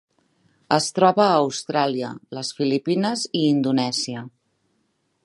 [0.77, 2.09] Es troba a Austràlia,
[2.39, 4.29] les Filipines i Indonèsia.